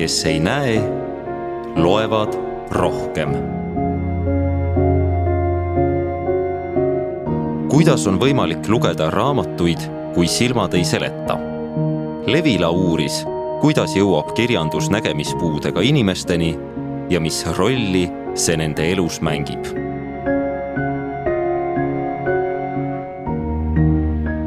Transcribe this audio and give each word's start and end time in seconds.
kes 0.00 0.24
ei 0.24 0.38
näe, 0.40 0.80
loevad 1.76 2.32
rohkem. 2.72 3.34
kuidas 7.68 8.06
on 8.08 8.16
võimalik 8.18 8.64
lugeda 8.68 9.10
raamatuid, 9.12 9.82
kui 10.14 10.24
silmad 10.28 10.72
ei 10.74 10.86
seleta? 10.88 11.36
Levila 12.26 12.70
uuris, 12.72 13.20
kuidas 13.60 13.92
jõuab 13.96 14.32
kirjandus 14.38 14.88
nägemispuudega 14.90 15.84
inimesteni 15.84 16.54
ja 17.12 17.20
mis 17.20 17.42
rolli 17.58 18.06
see 18.34 18.56
nende 18.56 18.88
elus 18.94 19.20
mängib. 19.20 19.68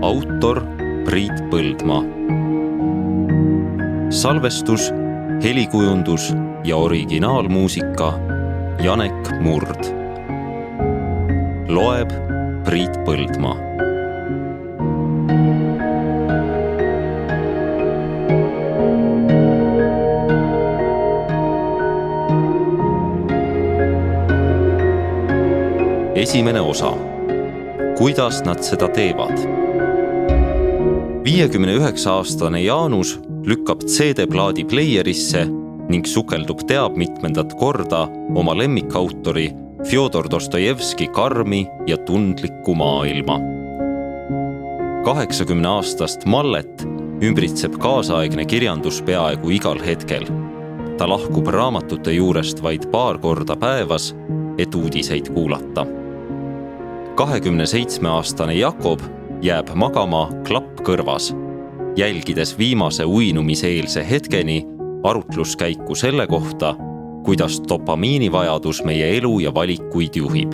autor 0.01 0.65
Priit 1.05 1.45
Põldmaa. 1.53 2.03
salvestus, 4.09 4.91
helikujundus 5.43 6.33
ja 6.63 6.77
originaalmuusika 6.77 8.19
Janek 8.83 9.41
Murd. 9.41 9.83
loeb 11.67 12.09
Priit 12.63 12.91
Põldmaa 13.05 13.57
esimene 26.15 26.61
osa. 26.61 26.93
kuidas 27.97 28.43
nad 28.45 28.63
seda 28.63 28.87
teevad? 28.87 29.37
viiekümne 31.23 31.73
üheksa 31.73 32.11
aastane 32.11 32.61
Jaanus 32.61 33.32
lükkab 33.45 33.83
CD-plaadi 33.85 34.63
pleierisse 34.65 35.45
ning 35.89 36.05
sukeldub 36.07 36.63
teab 36.67 36.95
mitmendat 36.97 37.53
korda 37.59 38.07
oma 38.35 38.55
lemmikautori 38.57 39.51
Fjodor 39.83 40.29
Dostojevski 40.31 41.07
karmi 41.07 41.67
ja 41.87 41.97
tundlikku 41.97 42.75
maailma. 42.75 43.39
kaheksakümne 45.05 45.67
aastast 45.67 46.25
Mallet 46.25 46.85
ümbritseb 47.21 47.75
kaasaegne 47.79 48.45
kirjandus 48.45 49.01
peaaegu 49.01 49.49
igal 49.49 49.81
hetkel. 49.85 50.23
ta 50.97 51.09
lahkub 51.09 51.47
raamatute 51.47 52.13
juurest 52.13 52.63
vaid 52.63 52.87
paar 52.91 53.17
korda 53.17 53.55
päevas, 53.55 54.15
et 54.57 54.75
uudiseid 54.75 55.33
kuulata 55.33 55.85
kahekümne 57.15 57.65
seitsme 57.65 58.09
aastane 58.09 58.53
Jakob 58.53 59.01
jääb 59.41 59.69
magama 59.75 60.29
klapp 60.47 60.81
kõrvas, 60.85 61.29
jälgides 61.95 62.57
viimase 62.57 63.05
uinumiseelse 63.05 64.09
hetkeni 64.09 64.67
arutluskäiku 65.03 65.95
selle 65.95 66.27
kohta, 66.27 66.75
kuidas 67.23 67.61
dopamiinivajadus 67.69 68.83
meie 68.83 69.17
elu 69.17 69.39
ja 69.39 69.53
valikuid 69.53 70.15
juhib. 70.15 70.53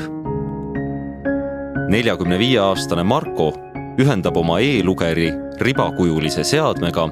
neljakümne 1.89 2.39
viie 2.39 2.59
aastane 2.59 3.03
Marko 3.03 3.53
ühendab 3.99 4.37
oma 4.37 4.59
e-lugeri 4.59 5.31
ribakujulise 5.61 6.43
seadmega, 6.43 7.09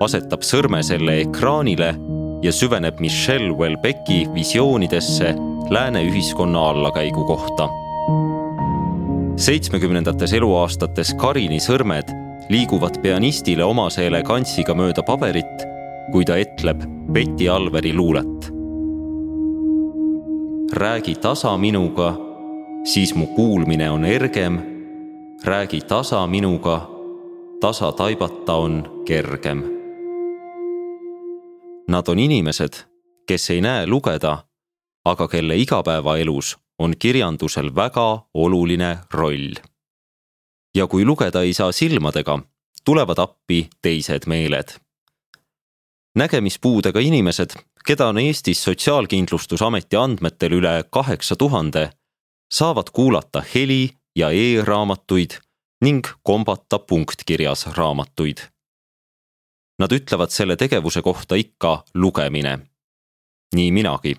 asetab 0.00 0.46
sõrme 0.46 0.82
selle 0.82 1.20
ekraanile 1.20 1.94
ja 2.42 2.52
süveneb 2.52 3.00
Michelle 3.00 3.52
Welbecki 3.58 4.28
visioonidesse 4.34 5.34
lääne 5.70 6.04
ühiskonna 6.04 6.68
allakäigu 6.70 7.24
kohta 7.24 7.68
seitsmekümnendates 9.36 10.32
eluaastates 10.32 11.14
Karini 11.18 11.58
sõrmed 11.60 12.21
liiguvad 12.48 13.00
pianistile 13.02 13.64
omase 13.64 14.06
elegantsiga 14.06 14.74
mööda 14.74 15.02
paberit, 15.02 15.66
kui 16.12 16.24
ta 16.24 16.36
etleb 16.36 16.82
Betty 17.12 17.48
Alveri 17.48 17.94
luulet. 17.94 18.52
räägi 20.72 21.14
tasa 21.14 21.56
minuga, 21.58 22.16
siis 22.84 23.14
mu 23.14 23.26
kuulmine 23.26 23.90
on 23.90 24.04
ergem. 24.04 24.60
räägi 25.44 25.80
tasa 25.80 26.26
minuga, 26.26 26.88
tasa 27.60 27.92
taibata 27.92 28.54
on 28.54 29.02
kergem. 29.04 29.62
Nad 31.88 32.08
on 32.08 32.18
inimesed, 32.18 32.72
kes 33.26 33.50
ei 33.50 33.60
näe 33.60 33.86
lugeda, 33.86 34.38
aga 35.04 35.28
kelle 35.28 35.56
igapäevaelus 35.56 36.58
on 36.78 36.94
kirjandusel 36.98 37.74
väga 37.74 38.26
oluline 38.34 38.98
roll. 39.14 39.71
Ja 40.74 40.86
kui 40.86 41.04
lugeda 41.04 41.42
ei 41.42 41.54
saa 41.54 41.72
silmadega, 41.72 42.38
tulevad 42.84 43.18
appi 43.18 43.68
teised 43.82 44.26
meeled. 44.26 44.68
nägemispuudega 46.14 47.00
inimesed, 47.00 47.50
keda 47.86 48.08
on 48.08 48.18
Eestis 48.18 48.64
Sotsiaalkindlustusameti 48.64 49.96
andmetel 49.96 50.52
üle 50.52 50.84
kaheksa 50.90 51.36
tuhande, 51.36 51.90
saavad 52.52 52.92
kuulata 52.92 53.42
heli- 53.54 53.90
ja 54.16 54.30
e-raamatuid 54.30 55.30
ning 55.80 56.06
kombata 56.22 56.78
punktkirjas 56.78 57.66
raamatuid. 57.66 58.38
Nad 59.78 59.92
ütlevad 59.92 60.30
selle 60.30 60.56
tegevuse 60.56 61.02
kohta 61.02 61.34
ikka 61.34 61.84
lugemine. 61.94 62.58
nii 63.54 63.72
minagi, 63.72 64.16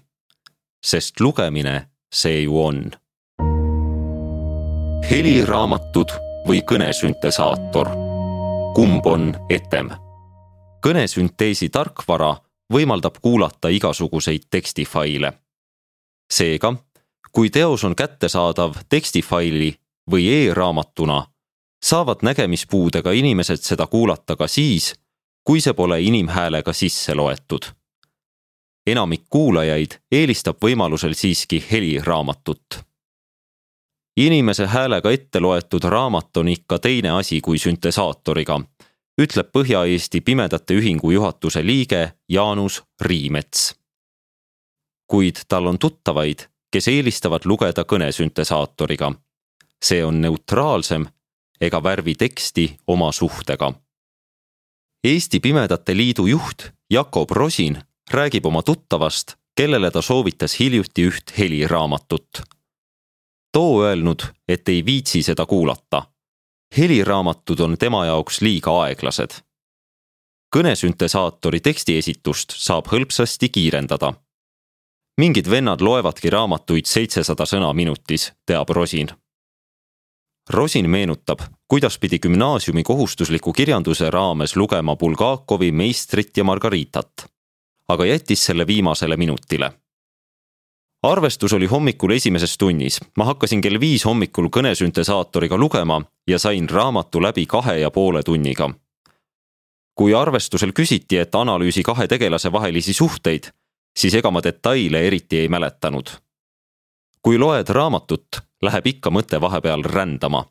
sest 0.85 1.19
lugemine 1.19 1.89
see 2.13 2.41
ju 2.43 2.65
on. 2.65 2.91
heliraamatud 5.09 6.32
või 6.47 6.61
kõnesüntesaator. 6.61 7.89
kumb 8.75 9.05
on 9.05 9.33
etem? 9.49 9.89
kõnesünteesi 10.85 11.69
tarkvara 11.69 12.35
võimaldab 12.73 13.15
kuulata 13.21 13.67
igasuguseid 13.67 14.43
tekstifaile. 14.49 15.33
seega, 16.33 16.73
kui 17.31 17.49
teos 17.49 17.83
on 17.83 17.95
kättesaadav 17.95 18.75
tekstifaili 18.89 19.75
või 20.11 20.27
e-raamatuna, 20.29 21.27
saavad 21.83 22.17
nägemispuudega 22.21 23.11
inimesed 23.11 23.61
seda 23.61 23.87
kuulata 23.87 24.35
ka 24.35 24.47
siis, 24.47 24.95
kui 25.43 25.61
see 25.61 25.73
pole 25.73 26.01
inimhäälega 26.01 26.73
sisse 26.73 27.15
loetud 27.15 27.73
enamik 28.87 29.23
kuulajaid 29.29 29.99
eelistab 30.11 30.59
võimalusel 30.63 31.15
siiski 31.15 31.63
heliraamatut. 31.71 32.83
Inimese 34.17 34.65
häälega 34.65 35.11
ette 35.11 35.39
loetud 35.39 35.83
raamat 35.83 36.37
on 36.37 36.47
ikka 36.47 36.79
teine 36.79 37.09
asi 37.09 37.41
kui 37.41 37.57
süntesaatoriga, 37.57 38.59
ütleb 39.21 39.49
Põhja-Eesti 39.57 40.21
Pimedate 40.21 40.73
Ühingu 40.73 41.11
juhatuse 41.11 41.65
liige 41.65 42.13
Jaanus 42.29 42.83
Riimets. 43.01 43.75
kuid 45.07 45.35
tal 45.47 45.65
on 45.67 45.79
tuttavaid, 45.79 46.39
kes 46.71 46.87
eelistavad 46.87 47.45
lugeda 47.45 47.83
kõnesüntesaatoriga. 47.83 49.13
see 49.83 50.05
on 50.05 50.21
neutraalsem 50.21 51.05
ega 51.61 51.83
värvi 51.83 52.15
teksti 52.15 52.77
oma 52.87 53.11
suhtega. 53.11 53.73
Eesti 55.03 55.39
Pimedate 55.39 55.97
Liidu 55.97 56.25
juht 56.25 56.71
Jakob 56.89 57.31
Rosin 57.31 57.77
räägib 58.11 58.45
oma 58.45 58.61
tuttavast, 58.61 59.35
kellele 59.55 59.91
ta 59.91 60.01
soovitas 60.01 60.59
hiljuti 60.59 61.07
üht 61.09 61.37
heliraamatut. 61.37 62.41
Too 63.53 63.83
öelnud, 63.83 64.23
et 64.47 64.69
ei 64.69 64.85
viitsi 64.85 65.23
seda 65.23 65.45
kuulata. 65.45 66.03
heliraamatud 66.77 67.59
on 67.59 67.77
tema 67.77 68.05
jaoks 68.05 68.41
liiga 68.41 68.81
aeglased. 68.81 69.31
kõnesüntesaatori 70.55 71.59
tekstiesitust 71.59 72.53
saab 72.57 72.87
hõlpsasti 72.87 73.49
kiirendada. 73.49 74.13
mingid 75.17 75.49
vennad 75.49 75.81
loevadki 75.81 76.29
raamatuid 76.29 76.85
seitsesada 76.85 77.43
sõna 77.43 77.73
minutis, 77.73 78.31
teab 78.45 78.69
Rosin. 78.69 79.07
Rosin 80.49 80.89
meenutab, 80.89 81.39
kuidas 81.67 81.99
pidi 81.99 82.19
gümnaasiumi 82.19 82.83
kohustusliku 82.83 83.53
kirjanduse 83.53 84.09
raames 84.09 84.55
lugema 84.55 84.95
Bulgakovi 84.95 85.71
meistrit 85.71 86.37
ja 86.37 86.43
Margaritat 86.43 87.33
aga 87.87 88.05
jättis 88.05 88.45
selle 88.45 88.67
viimasele 88.67 89.17
minutile. 89.17 89.71
Arvestus 91.03 91.53
oli 91.53 91.65
hommikul 91.65 92.11
esimeses 92.11 92.57
tunnis, 92.57 92.99
ma 93.17 93.25
hakkasin 93.25 93.61
kell 93.61 93.79
viis 93.79 94.05
hommikul 94.05 94.47
kõnesüntesaatoriga 94.47 95.57
lugema 95.57 96.01
ja 96.27 96.39
sain 96.39 96.69
raamatu 96.69 97.21
läbi 97.21 97.45
kahe 97.45 97.79
ja 97.79 97.91
poole 97.91 98.23
tunniga. 98.23 98.69
kui 99.95 100.13
arvestusel 100.13 100.71
küsiti, 100.73 101.17
et 101.17 101.35
analüüsi 101.35 101.83
kahe 101.83 102.07
tegelase 102.07 102.51
vahelisi 102.51 102.93
suhteid, 102.93 103.43
siis 103.97 104.13
ega 104.13 104.31
ma 104.31 104.41
detaile 104.43 105.07
eriti 105.07 105.37
ei 105.37 105.47
mäletanud. 105.47 106.09
kui 107.21 107.37
loed 107.37 107.69
raamatut, 107.69 108.27
läheb 108.61 108.87
ikka 108.87 109.09
mõte 109.09 109.41
vahepeal 109.41 109.83
rändama. 109.83 110.45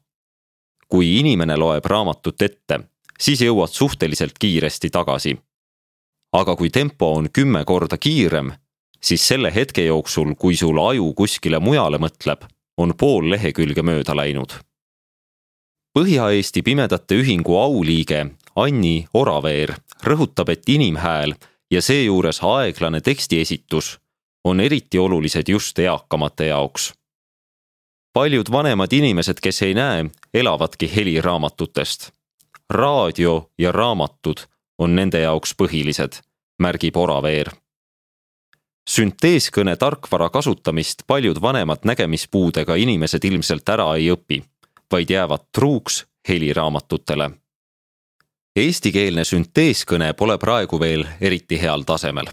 kui 0.89 1.19
inimene 1.19 1.57
loeb 1.57 1.85
raamatut 1.85 2.43
ette, 2.43 2.81
siis 3.21 3.41
jõuad 3.41 3.71
suhteliselt 3.71 4.39
kiiresti 4.39 4.91
tagasi 4.91 5.39
aga 6.33 6.57
kui 6.57 6.71
tempo 6.71 7.13
on 7.15 7.29
kümme 7.33 7.65
korda 7.65 7.99
kiirem, 7.99 8.53
siis 9.05 9.29
selle 9.29 9.55
hetke 9.55 9.85
jooksul, 9.85 10.35
kui 10.35 10.57
sul 10.57 10.79
aju 10.79 11.13
kuskile 11.15 11.59
mujale 11.59 11.99
mõtleb, 11.99 12.45
on 12.79 12.95
pool 12.99 13.31
lehekülge 13.31 13.83
mööda 13.83 14.17
läinud. 14.17 14.55
Põhja-Eesti 15.93 16.63
Pimedate 16.65 17.19
Ühingu 17.21 17.59
auliige 17.61 18.27
Anni 18.57 19.07
Oraveer 19.15 19.75
rõhutab, 20.05 20.49
et 20.49 20.69
inimhääl 20.69 21.35
ja 21.71 21.83
seejuures 21.83 22.41
aeglane 22.43 23.01
tekstiesitus 23.01 23.99
on 24.45 24.61
eriti 24.61 24.99
olulised 24.99 25.49
just 25.49 25.79
eakamate 25.79 26.47
jaoks. 26.47 26.93
paljud 28.13 28.51
vanemad 28.53 28.93
inimesed, 28.93 29.41
kes 29.43 29.63
ei 29.63 29.75
näe, 29.75 30.05
elavadki 30.35 30.97
heliraamatutest. 30.97 32.11
raadio 32.71 33.51
ja 33.59 33.73
raamatud 33.73 34.41
on 34.79 34.97
nende 34.97 35.21
jaoks 35.21 35.55
põhilised, 35.55 36.21
märgib 36.59 36.97
Oraveer. 36.97 37.51
Sünteeskõne 38.91 39.77
tarkvara 39.77 40.29
kasutamist 40.31 41.07
paljud 41.07 41.41
vanemad 41.43 41.85
nägemispuudega 41.85 42.75
inimesed 42.75 43.25
ilmselt 43.25 43.69
ära 43.69 43.95
ei 43.97 44.11
õpi, 44.13 44.43
vaid 44.93 45.11
jäävad 45.11 45.49
truuks 45.53 46.05
heliraamatutele 46.29 47.31
eestikeelne 48.57 49.25
sünteeskõne 49.25 50.13
pole 50.17 50.37
praegu 50.39 50.81
veel 50.81 51.07
eriti 51.21 51.61
heal 51.61 51.87
tasemel. 51.89 52.29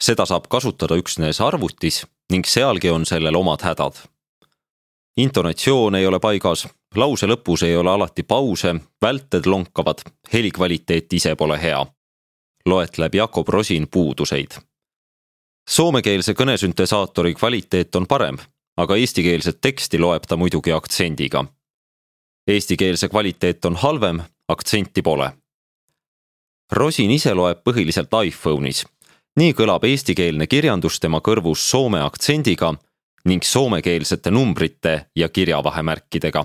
seda 0.00 0.26
saab 0.26 0.48
kasutada 0.48 0.96
üksnes 0.96 1.40
arvutis 1.40 2.04
ning 2.32 2.46
sealgi 2.46 2.90
on 2.90 3.04
sellel 3.06 3.36
omad 3.36 3.62
hädad. 3.62 3.94
intonatsioon 5.16 5.94
ei 5.94 6.06
ole 6.06 6.20
paigas, 6.20 6.66
lause 6.96 7.26
lõpus 7.26 7.62
ei 7.62 7.76
ole 7.76 7.90
alati 7.90 8.22
pause, 8.22 8.74
välted 9.02 9.46
lonkavad, 9.46 10.00
helikvaliteet 10.32 11.12
ise 11.12 11.36
pole 11.36 11.62
hea. 11.62 11.86
loetleb 12.66 13.14
Jakob 13.14 13.48
Rosin 13.48 13.88
puuduseid. 13.88 14.56
Soomekeelse 15.70 16.34
kõnesüntesaatori 16.34 17.34
kvaliteet 17.34 17.96
on 17.96 18.06
parem, 18.06 18.38
aga 18.76 18.96
eestikeelset 19.00 19.60
teksti 19.60 19.98
loeb 19.98 20.26
ta 20.28 20.36
muidugi 20.36 20.72
aktsendiga. 20.72 21.44
Eestikeelse 22.48 23.08
kvaliteet 23.08 23.64
on 23.64 23.76
halvem 23.76 24.20
aktsenti 24.48 25.02
pole. 25.02 25.30
Rosin 26.72 27.10
ise 27.10 27.34
loeb 27.34 27.62
põhiliselt 27.64 28.12
iPhone'is. 28.26 28.84
nii 29.36 29.52
kõlab 29.52 29.84
eestikeelne 29.84 30.46
kirjandus 30.46 31.00
tema 31.00 31.18
kõrvus 31.20 31.64
soome 31.70 32.00
aktsendiga 32.00 32.74
ning 33.24 33.42
soomekeelsete 33.42 34.30
numbrite 34.30 35.06
ja 35.16 35.28
kirjavahemärkidega. 35.28 36.44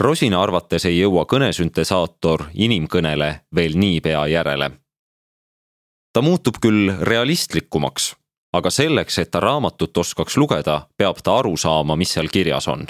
Rosina 0.00 0.42
arvates 0.42 0.84
ei 0.84 0.98
jõua 0.98 1.24
kõnesüntesaator 1.24 2.50
inimkõnele 2.54 3.40
veel 3.54 3.78
niipea 3.80 4.26
järele. 4.26 4.70
Ta 6.16 6.22
muutub 6.24 6.56
küll 6.64 6.94
realistlikumaks, 7.04 8.14
aga 8.56 8.70
selleks, 8.72 9.18
et 9.20 9.30
ta 9.30 9.40
raamatut 9.44 9.98
oskaks 10.00 10.38
lugeda, 10.40 10.86
peab 10.96 11.20
ta 11.20 11.42
aru 11.42 11.56
saama, 11.60 11.96
mis 11.96 12.16
seal 12.16 12.32
kirjas 12.32 12.68
on 12.72 12.86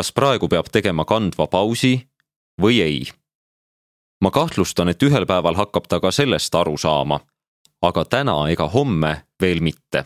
kas 0.00 0.12
praegu 0.12 0.48
peab 0.48 0.70
tegema 0.72 1.04
kandva 1.04 1.46
pausi 1.46 1.94
või 2.62 2.80
ei. 2.80 3.00
ma 4.24 4.30
kahtlustan, 4.30 4.88
et 4.88 5.02
ühel 5.02 5.26
päeval 5.26 5.56
hakkab 5.56 5.88
ta 5.88 6.00
ka 6.00 6.10
sellest 6.12 6.54
aru 6.54 6.76
saama, 6.78 7.20
aga 7.82 8.04
täna 8.04 8.36
ega 8.52 8.68
homme 8.68 9.12
veel 9.42 9.60
mitte. 9.60 10.04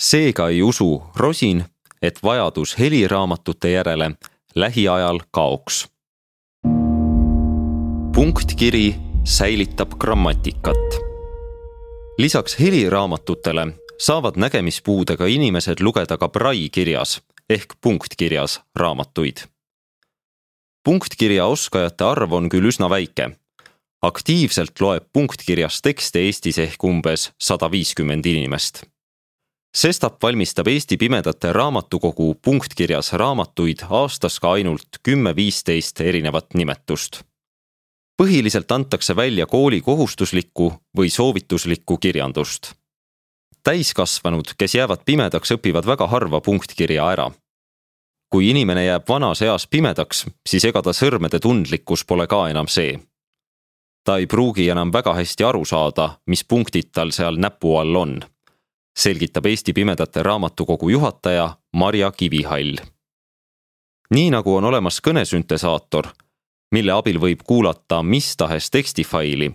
seega 0.00 0.48
ei 0.48 0.62
usu 0.62 1.02
Rosin, 1.16 1.64
et 2.02 2.22
vajadus 2.22 2.78
heliraamatute 2.78 3.70
järele 3.70 4.10
lähiajal 4.54 5.20
kaoks. 5.30 5.88
punktkiri 8.14 9.07
säilitab 9.28 9.88
grammatikat. 10.00 10.76
lisaks 12.18 12.60
heliraamatutele 12.60 13.66
saavad 13.98 14.32
nägemispuudega 14.36 15.26
inimesed 15.26 15.76
lugeda 15.80 16.16
ka 16.16 16.28
Braille 16.28 16.68
kirjas 16.68 17.20
ehk 17.50 17.74
punktkirjas 17.80 18.60
raamatuid. 18.76 19.36
punktkirja 20.84 21.46
oskajate 21.46 22.04
arv 22.04 22.32
on 22.32 22.48
küll 22.48 22.68
üsna 22.72 22.90
väike. 22.90 23.30
aktiivselt 24.02 24.80
loeb 24.80 25.04
punktkirjas 25.12 25.82
tekste 25.82 26.18
Eestis 26.18 26.58
ehk 26.58 26.84
umbes 26.84 27.30
sada 27.38 27.70
viiskümmend 27.70 28.26
inimest. 28.26 28.84
sestap 29.76 30.22
valmistab 30.22 30.66
Eesti 30.68 30.96
Pimedate 30.96 31.52
Raamatukogu 31.52 32.34
punktkirjas 32.34 33.12
raamatuid 33.12 33.84
aastas 33.90 34.40
ka 34.40 34.52
ainult 34.52 34.88
kümme-viisteist 35.02 36.00
erinevat 36.00 36.54
nimetust 36.54 37.27
põhiliselt 38.18 38.72
antakse 38.72 39.16
välja 39.16 39.46
kooli 39.46 39.80
kohustuslikku 39.80 40.72
või 40.96 41.10
soovituslikku 41.10 41.98
kirjandust 41.98 42.74
täiskasvanud, 43.68 44.54
kes 44.58 44.74
jäävad 44.74 45.04
pimedaks, 45.04 45.52
õpivad 45.52 45.86
väga 45.86 46.06
harva 46.06 46.40
punktkirja 46.40 47.10
ära. 47.12 47.30
kui 48.30 48.50
inimene 48.50 48.82
jääb 48.84 49.04
vanas 49.08 49.40
eas 49.42 49.66
pimedaks, 49.66 50.26
siis 50.48 50.64
ega 50.68 50.82
ta 50.82 50.92
sõrmede 50.92 51.38
tundlikkus 51.40 52.04
pole 52.04 52.26
ka 52.26 52.48
enam 52.48 52.68
see. 52.68 52.98
ta 54.04 54.16
ei 54.16 54.26
pruugi 54.26 54.68
enam 54.68 54.92
väga 54.92 55.14
hästi 55.14 55.44
aru 55.44 55.64
saada, 55.64 56.18
mis 56.26 56.44
punktid 56.44 56.88
tal 56.92 57.10
seal 57.10 57.36
näpu 57.36 57.76
all 57.76 57.96
on, 57.96 58.20
selgitab 58.98 59.46
Eesti 59.46 59.72
Pimedate 59.72 60.22
Raamatukogu 60.22 60.88
juhataja 60.88 61.56
Marja 61.72 62.10
Kivihall. 62.10 62.76
nii 64.10 64.30
nagu 64.30 64.56
on 64.56 64.64
olemas 64.64 65.00
kõnesüntesaator, 65.00 66.08
mille 66.72 66.92
abil 66.92 67.20
võib 67.20 67.42
kuulata 67.46 68.02
mis 68.02 68.36
tahes 68.36 68.70
tekstifaili, 68.70 69.50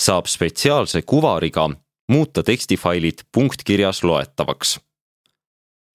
saab 0.00 0.26
spetsiaalse 0.26 1.02
kuvariga 1.02 1.68
muuta 2.08 2.42
tekstifailid 2.42 3.26
punktkirjas 3.32 4.02
loetavaks. 4.04 4.80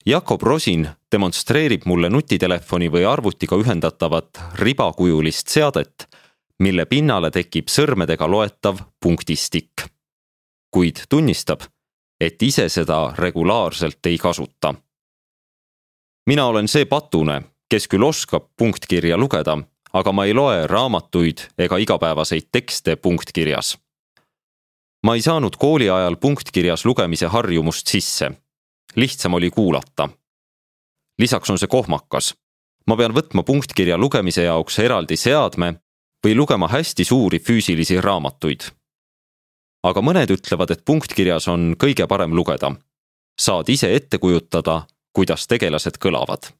Jakob 0.06 0.42
Rosin 0.42 0.88
demonstreerib 1.12 1.84
mulle 1.84 2.08
nutitelefoni 2.08 2.88
või 2.88 3.04
arvutiga 3.04 3.56
ühendatavat 3.60 4.40
ribakujulist 4.54 5.48
seadet, 5.48 6.06
mille 6.58 6.86
pinnale 6.86 7.30
tekib 7.30 7.68
sõrmedega 7.68 8.28
loetav 8.28 8.80
punktistikk. 9.00 9.88
kuid 10.70 11.00
tunnistab, 11.08 11.60
et 12.20 12.42
ise 12.42 12.68
seda 12.68 13.14
regulaarselt 13.18 14.06
ei 14.06 14.18
kasuta. 14.18 14.74
mina 16.26 16.46
olen 16.46 16.68
see 16.68 16.84
patune, 16.84 17.42
kes 17.68 17.88
küll 17.88 18.02
oskab 18.02 18.44
punktkirja 18.56 19.16
lugeda, 19.16 19.58
aga 19.92 20.12
ma 20.12 20.24
ei 20.24 20.34
loe 20.34 20.66
raamatuid 20.66 21.48
ega 21.58 21.76
igapäevaseid 21.76 22.48
tekste 22.52 22.96
punktkirjas 22.96 23.76
ma 25.02 25.14
ei 25.14 25.22
saanud 25.22 25.56
kooli 25.58 25.90
ajal 25.90 26.16
punktkirjas 26.16 26.84
lugemise 26.84 27.26
harjumust 27.26 27.86
sisse. 27.86 28.30
lihtsam 28.96 29.34
oli 29.34 29.50
kuulata. 29.50 30.08
lisaks 31.18 31.50
on 31.50 31.58
see 31.58 31.68
kohmakas. 31.68 32.34
ma 32.86 32.96
pean 32.96 33.14
võtma 33.14 33.42
punktkirja 33.42 33.98
lugemise 33.98 34.42
jaoks 34.42 34.78
eraldi 34.78 35.16
seadme 35.16 35.74
või 36.26 36.36
lugema 36.36 36.68
hästi 36.68 37.04
suuri 37.04 37.38
füüsilisi 37.38 38.00
raamatuid. 38.00 38.60
aga 39.82 40.00
mõned 40.00 40.30
ütlevad, 40.30 40.70
et 40.70 40.84
punktkirjas 40.84 41.48
on 41.48 41.74
kõige 41.76 42.06
parem 42.06 42.34
lugeda. 42.34 42.72
saad 43.40 43.68
ise 43.68 43.94
ette 43.94 44.18
kujutada, 44.18 44.86
kuidas 45.12 45.46
tegelased 45.46 45.96
kõlavad. 45.98 46.52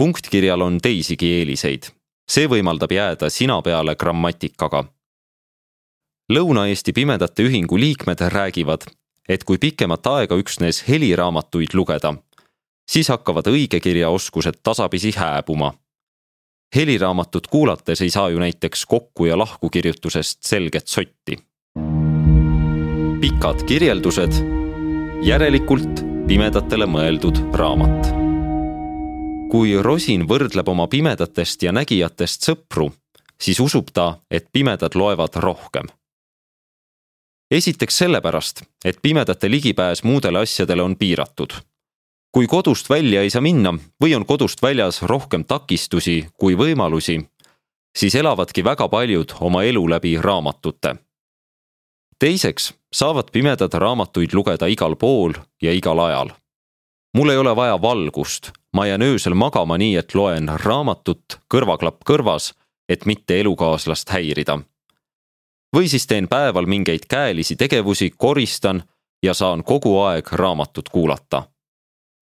Punktkirjal 0.00 0.62
on 0.64 0.78
teisigi 0.80 1.28
eeliseid. 1.40 1.92
see 2.30 2.46
võimaldab 2.48 2.92
jääda 2.92 3.28
sina 3.30 3.60
peale 3.62 3.96
grammatikaga 4.00 4.84
Lõuna-Eesti 6.30 6.92
Pimedate 6.94 7.42
Ühingu 7.42 7.74
liikmed 7.80 8.20
räägivad, 8.32 8.84
et 9.28 9.42
kui 9.44 9.58
pikemat 9.58 10.06
aega 10.06 10.36
üksnes 10.38 10.84
heliraamatuid 10.86 11.74
lugeda, 11.74 12.14
siis 12.86 13.10
hakkavad 13.10 13.50
õigekirjaoskused 13.50 14.62
tasapisi 14.62 15.12
hääbuma. 15.16 15.72
heliraamatut 16.76 17.46
kuulates 17.46 18.00
ei 18.00 18.10
saa 18.10 18.28
ju 18.30 18.38
näiteks 18.38 18.86
kokku 18.86 19.24
ja 19.24 19.38
lahku 19.38 19.70
kirjutusest 19.70 20.42
selget 20.42 20.88
sotti. 20.88 21.36
pikad 23.20 23.66
kirjeldused, 23.66 24.32
järelikult 25.22 26.06
pimedatele 26.26 26.86
mõeldud 26.86 27.42
raamat. 27.54 28.29
Kui 29.50 29.74
Rosin 29.82 30.28
võrdleb 30.28 30.68
oma 30.68 30.86
pimedatest 30.86 31.62
ja 31.62 31.72
nägijatest 31.72 32.46
sõpru, 32.46 32.92
siis 33.40 33.60
usub 33.60 33.90
ta, 33.92 34.18
et 34.30 34.46
pimedad 34.52 34.94
loevad 34.94 35.34
rohkem 35.42 35.90
esiteks 37.50 37.98
sellepärast, 37.98 38.62
et 38.84 38.98
pimedate 39.02 39.50
ligipääs 39.50 40.02
muudele 40.02 40.38
asjadele 40.38 40.82
on 40.82 40.96
piiratud. 40.96 41.52
kui 42.32 42.46
kodust 42.46 42.90
välja 42.90 43.22
ei 43.22 43.30
saa 43.30 43.42
minna 43.42 43.72
või 44.04 44.14
on 44.14 44.26
kodust 44.26 44.62
väljas 44.62 45.02
rohkem 45.02 45.44
takistusi 45.44 46.28
kui 46.38 46.54
võimalusi, 46.54 47.18
siis 47.98 48.14
elavadki 48.14 48.64
väga 48.64 48.88
paljud 48.88 49.32
oma 49.40 49.62
elu 49.62 49.88
läbi 49.90 50.16
raamatute. 50.16 50.94
teiseks 52.18 52.74
saavad 52.92 53.30
pimedad 53.32 53.74
raamatuid 53.74 54.32
lugeda 54.32 54.66
igal 54.66 54.96
pool 54.96 55.32
ja 55.62 55.72
igal 55.72 55.98
ajal. 55.98 56.30
Mul 57.14 57.30
ei 57.30 57.36
ole 57.36 57.56
vaja 57.56 57.82
valgust, 57.82 58.50
ma 58.72 58.86
jään 58.86 59.02
öösel 59.02 59.34
magama 59.34 59.78
nii, 59.78 59.96
et 59.96 60.14
loen 60.14 60.50
raamatut 60.64 61.40
kõrvaklapp 61.54 62.02
kõrvas, 62.06 62.52
et 62.88 63.06
mitte 63.06 63.40
elukaaslast 63.40 64.10
häirida. 64.10 64.58
Või 65.76 65.88
siis 65.88 66.06
teen 66.06 66.28
päeval 66.28 66.66
mingeid 66.66 67.06
käelisi 67.08 67.56
tegevusi, 67.56 68.10
koristan 68.16 68.82
ja 69.22 69.34
saan 69.34 69.64
kogu 69.64 69.98
aeg 70.00 70.32
raamatut 70.32 70.88
kuulata. 70.88 71.42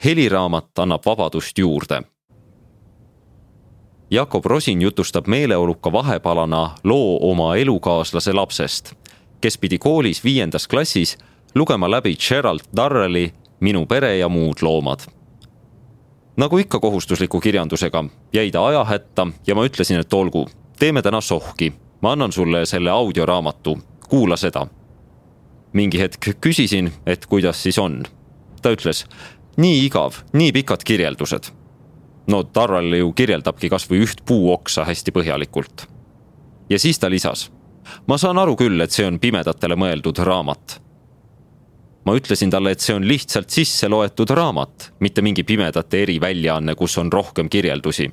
heliraamat 0.04 0.78
annab 0.78 1.02
vabadust 1.06 1.58
juurde. 1.58 2.02
Jakob 4.10 4.44
Rosin 4.44 4.82
jutustab 4.82 5.26
meeleoluka 5.26 5.92
vahepalana 5.92 6.70
loo 6.84 7.18
oma 7.30 7.56
elukaaslase 7.56 8.32
lapsest, 8.32 8.94
kes 9.40 9.58
pidi 9.58 9.78
koolis 9.78 10.24
viiendas 10.24 10.68
klassis 10.68 11.18
lugema 11.54 11.90
läbi 11.90 12.16
Gerald 12.16 12.60
Darrelli 12.76 13.32
Minu 13.60 13.86
pere 13.86 14.16
ja 14.16 14.28
muud 14.28 14.62
loomad. 14.62 15.00
nagu 16.36 16.58
ikka 16.58 16.80
kohustusliku 16.80 17.40
kirjandusega, 17.40 18.04
jäi 18.32 18.50
ta 18.50 18.66
ajahätta 18.66 19.26
ja 19.46 19.54
ma 19.54 19.64
ütlesin, 19.66 20.00
et 20.00 20.12
olgu, 20.12 20.46
teeme 20.78 21.02
täna 21.02 21.20
sohki, 21.20 21.72
ma 22.00 22.12
annan 22.12 22.32
sulle 22.32 22.66
selle 22.66 22.90
audioraamatu, 22.90 23.78
kuula 24.08 24.36
seda. 24.36 24.66
mingi 25.72 25.98
hetk 25.98 26.28
küsisin, 26.40 26.92
et 27.06 27.26
kuidas 27.26 27.62
siis 27.62 27.78
on. 27.78 28.02
ta 28.62 28.70
ütles, 28.70 29.06
nii 29.56 29.86
igav, 29.86 30.14
nii 30.32 30.52
pikad 30.52 30.84
kirjeldused 30.84 31.58
no 32.28 32.42
Tarral 32.44 32.92
ju 32.98 33.12
kirjeldabki 33.16 33.70
kasvõi 33.72 34.02
üht 34.04 34.22
puuoksa 34.28 34.84
hästi 34.88 35.14
põhjalikult. 35.16 35.86
ja 36.70 36.78
siis 36.78 36.98
ta 36.98 37.10
lisas. 37.10 37.50
ma 38.06 38.18
saan 38.18 38.38
aru 38.38 38.56
küll, 38.56 38.80
et 38.80 38.90
see 38.90 39.06
on 39.06 39.18
pimedatele 39.18 39.76
mõeldud 39.76 40.18
raamat. 40.18 40.80
Ma 42.04 42.14
ütlesin 42.16 42.50
talle, 42.50 42.72
et 42.72 42.80
see 42.80 42.94
on 42.96 43.06
lihtsalt 43.08 43.50
sisse 43.50 43.88
loetud 43.88 44.30
raamat, 44.30 44.92
mitte 45.00 45.22
mingi 45.22 45.44
pimedate 45.44 46.02
eriväljaanne, 46.02 46.74
kus 46.74 46.98
on 46.98 47.12
rohkem 47.12 47.48
kirjeldusi. 47.48 48.10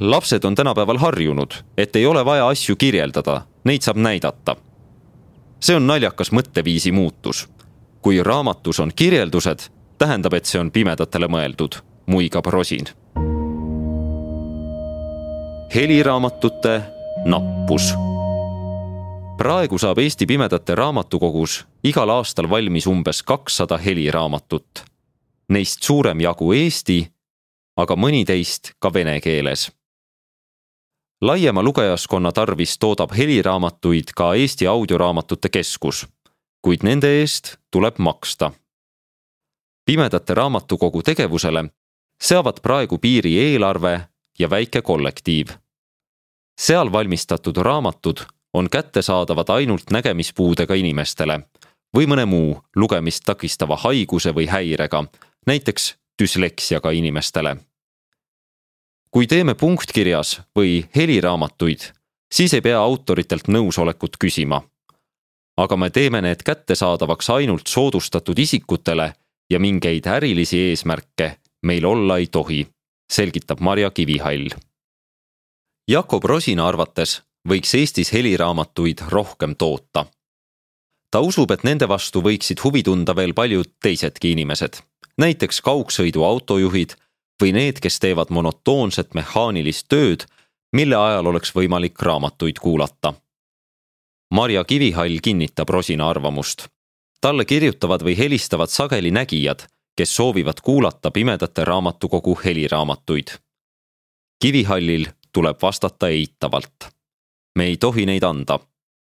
lapsed 0.00 0.44
on 0.44 0.54
tänapäeval 0.54 0.98
harjunud, 0.98 1.54
et 1.76 1.96
ei 1.96 2.06
ole 2.06 2.24
vaja 2.24 2.48
asju 2.48 2.76
kirjeldada, 2.76 3.42
neid 3.64 3.82
saab 3.82 3.96
näidata. 3.96 4.56
see 5.60 5.76
on 5.76 5.86
naljakas 5.86 6.32
mõtteviisi 6.32 6.92
muutus. 6.92 7.48
kui 8.02 8.22
raamatus 8.22 8.80
on 8.80 8.92
kirjeldused, 8.96 9.60
tähendab, 9.98 10.34
et 10.34 10.44
see 10.44 10.60
on 10.60 10.70
pimedatele 10.70 11.26
mõeldud 11.26 11.82
muigab 12.06 12.46
rosin. 12.46 12.86
heliraamatute 15.74 16.82
nappus. 17.24 17.94
Praegu 19.40 19.78
saab 19.78 19.98
Eesti 19.98 20.26
Pimedate 20.26 20.74
Raamatukogus 20.74 21.64
igal 21.84 22.10
aastal 22.12 22.50
valmis 22.50 22.86
umbes 22.86 23.22
kakssada 23.22 23.78
heliraamatut. 23.80 24.82
Neist 25.48 25.82
suurem 25.82 26.20
jagu 26.20 26.52
eesti, 26.52 26.98
aga 27.80 27.96
mõni 27.96 28.26
teist 28.28 28.74
ka 28.78 28.90
vene 28.92 29.14
keeles 29.24 29.70
laiema 31.20 31.62
lugejaskonna 31.62 32.32
tarvis 32.32 32.78
toodab 32.78 33.12
heliraamatuid 33.16 34.12
ka 34.16 34.34
Eesti 34.34 34.66
Audioraamatute 34.66 35.48
Keskus, 35.48 36.06
kuid 36.64 36.84
nende 36.84 37.08
eest 37.20 37.56
tuleb 37.70 37.96
maksta. 37.98 38.52
pimedate 39.86 40.34
raamatukogu 40.34 41.02
tegevusele 41.02 41.64
seavad 42.22 42.60
praegu 42.62 42.98
piiri 42.98 43.38
eelarve 43.38 44.00
ja 44.38 44.50
väike 44.50 44.82
kollektiiv. 44.82 45.48
seal 46.60 46.92
valmistatud 46.92 47.56
raamatud 47.56 48.20
on 48.54 48.70
kättesaadavad 48.70 49.48
ainult 49.48 49.90
nägemispuudega 49.90 50.74
inimestele 50.74 51.40
või 51.96 52.06
mõne 52.06 52.26
muu 52.26 52.58
lugemist 52.76 53.24
takistava 53.26 53.76
haiguse 53.76 54.34
või 54.34 54.46
häirega, 54.50 55.04
näiteks 55.46 55.94
düsleksiaga 56.22 56.90
inimestele. 56.90 57.56
kui 59.10 59.26
teeme 59.26 59.54
punktkirjas 59.54 60.40
või 60.58 60.88
heliraamatuid, 60.96 61.80
siis 62.32 62.54
ei 62.54 62.60
pea 62.60 62.78
autoritelt 62.78 63.48
nõusolekut 63.48 64.16
küsima. 64.24 64.62
aga 65.56 65.76
me 65.76 65.90
teeme 65.90 66.20
need 66.20 66.42
kättesaadavaks 66.42 67.30
ainult 67.30 67.66
soodustatud 67.66 68.38
isikutele 68.38 69.12
ja 69.50 69.60
mingeid 69.60 70.06
ärilisi 70.06 70.58
eesmärke 70.58 71.36
meil 71.62 71.84
olla 71.84 72.18
ei 72.18 72.26
tohi, 72.26 72.66
selgitab 73.12 73.60
Marja 73.60 73.90
Kivihall. 73.90 74.48
Jakob 75.88 76.24
Rosina 76.24 76.68
arvates 76.68 77.22
võiks 77.48 77.74
Eestis 77.74 78.12
heliraamatuid 78.12 79.02
rohkem 79.08 79.56
toota. 79.56 80.06
ta 81.10 81.20
usub, 81.20 81.50
et 81.50 81.64
nende 81.64 81.88
vastu 81.88 82.22
võiksid 82.22 82.60
huvi 82.64 82.82
tunda 82.82 83.16
veel 83.16 83.34
paljud 83.34 83.72
teisedki 83.82 84.32
inimesed, 84.32 84.76
näiteks 85.18 85.60
kaugsõidu 85.60 86.24
autojuhid 86.24 86.94
või 87.42 87.52
need, 87.52 87.80
kes 87.80 87.98
teevad 87.98 88.30
monotoonset 88.30 89.14
mehaanilist 89.14 89.88
tööd, 89.88 90.26
mille 90.72 90.96
ajal 90.96 91.26
oleks 91.26 91.54
võimalik 91.54 92.02
raamatuid 92.02 92.58
kuulata. 92.58 93.14
Marja 94.30 94.64
Kivihall 94.64 95.18
kinnitab 95.22 95.68
Rosina 95.68 96.08
arvamust. 96.08 96.68
talle 97.20 97.44
kirjutavad 97.44 98.02
või 98.02 98.16
helistavad 98.16 98.70
sageli 98.70 99.10
nägijad 99.10 99.66
kes 100.00 100.16
soovivad 100.16 100.54
kuulata 100.62 101.10
Pimedate 101.10 101.64
Raamatukogu 101.64 102.40
heliraamatuid. 102.44 103.28
kivihallil 104.42 105.06
tuleb 105.32 105.56
vastata 105.62 106.08
eitavalt. 106.08 106.99
Me 107.56 107.64
ei 107.64 107.76
tohi 107.76 108.06
neid 108.06 108.22
anda, 108.22 108.58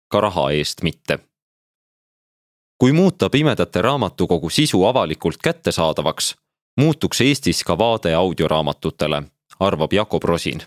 ka 0.09 0.21
raha 0.21 0.51
eest 0.51 0.83
mitte. 0.83 1.19
kui 2.79 2.93
muuta 2.93 3.31
Pimedate 3.31 3.83
Raamatukogu 3.83 4.51
sisu 4.51 4.85
avalikult 4.85 5.37
kättesaadavaks, 5.43 6.35
muutuks 6.77 7.21
Eestis 7.21 7.65
ka 7.65 7.79
vaade 7.79 8.15
audioraamatutele, 8.15 9.23
arvab 9.61 9.93
Jakob 9.93 10.25
Rosin. 10.25 10.63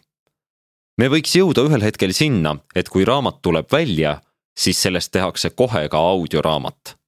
me 0.97 1.07
võiks 1.07 1.35
jõuda 1.35 1.61
ühel 1.67 1.81
hetkel 1.81 2.13
sinna, 2.13 2.55
et 2.75 2.89
kui 2.89 3.05
raamat 3.05 3.41
tuleb 3.41 3.71
välja, 3.71 4.21
siis 4.59 4.81
sellest 4.81 5.11
tehakse 5.11 5.49
kohe 5.49 5.89
ka 5.89 5.97
audioraamat 5.97 6.99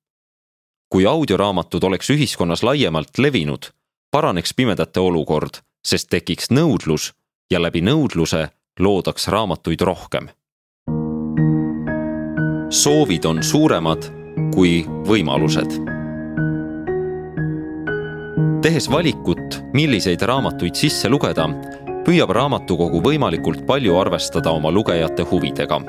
kui 0.91 1.05
audioraamatud 1.07 1.83
oleks 1.83 2.09
ühiskonnas 2.09 2.63
laiemalt 2.67 3.17
levinud, 3.17 3.71
paraneks 4.11 4.53
pimedate 4.53 4.99
olukord, 4.99 5.61
sest 5.87 6.09
tekiks 6.11 6.51
nõudlus 6.51 7.13
ja 7.51 7.61
läbi 7.63 7.81
nõudluse 7.81 8.49
loodaks 8.79 9.27
raamatuid 9.31 9.81
rohkem. 9.87 10.27
Soovid 12.71 13.25
on 13.25 13.43
suuremad 13.43 14.07
kui 14.55 14.81
võimalused. 15.07 15.77
tehes 18.61 18.85
valikut, 18.91 19.57
milliseid 19.73 20.21
raamatuid 20.21 20.77
sisse 20.77 21.09
lugeda, 21.09 21.47
püüab 22.05 22.29
raamatukogu 22.29 23.01
võimalikult 23.01 23.65
palju 23.67 23.97
arvestada 23.97 24.53
oma 24.53 24.71
lugejate 24.71 25.25
huvidega 25.25 25.81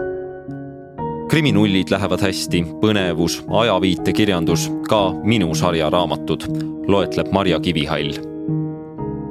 kriminullid 1.32 1.88
lähevad 1.88 2.20
hästi, 2.20 2.58
põnevus, 2.82 3.38
ajaviitekirjandus, 3.48 4.66
ka 4.84 5.14
minu 5.24 5.54
sarja 5.56 5.86
raamatud, 5.90 6.44
loetleb 6.92 7.30
Marja 7.32 7.60
Kivihall. 7.60 8.18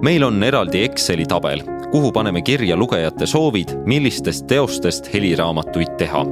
meil 0.02 0.24
on 0.24 0.44
eraldi 0.44 0.82
Exceli 0.82 1.28
tabel, 1.30 1.62
kuhu 1.92 2.12
paneme 2.12 2.42
kirja 2.42 2.76
lugejate 2.76 3.28
soovid, 3.30 3.76
millistest 3.86 4.48
teostest 4.48 5.14
heliraamatuid 5.14 5.94
teha. 5.98 6.26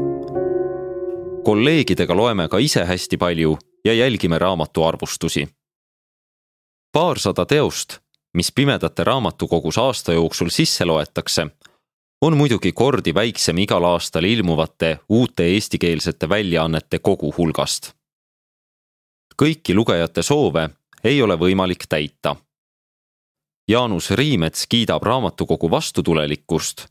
Kolleegidega 1.44 2.16
loeme 2.16 2.48
ka 2.48 2.58
ise 2.58 2.86
hästi 2.86 3.18
palju 3.18 3.58
ja 3.86 3.94
jälgime 3.94 4.40
raamatu 4.40 4.84
arvustusi. 4.84 5.48
paarsada 6.92 7.46
teost, 7.46 8.00
mis 8.34 8.52
Pimedate 8.52 9.04
Raamatukogus 9.04 9.78
aasta 9.78 10.14
jooksul 10.14 10.50
sisse 10.50 10.86
loetakse 10.86 11.48
on 12.22 12.38
muidugi 12.38 12.72
kordi 12.72 13.14
väiksem 13.14 13.58
igal 13.58 13.84
aastal 13.84 14.24
ilmuvate 14.24 15.00
uute 15.10 15.44
eestikeelsete 15.44 16.30
väljaannete 16.30 17.00
kogu 17.00 17.34
hulgast. 17.38 17.94
kõiki 19.42 19.74
lugejate 19.76 20.24
soove 20.24 20.70
ei 21.04 21.22
ole 21.22 21.36
võimalik 21.36 21.86
täita. 21.90 22.36
Jaanus 23.70 24.12
Riimets 24.12 24.68
kiidab 24.68 25.04
raamatukogu 25.04 25.72
vastutulelikkust, 25.72 26.88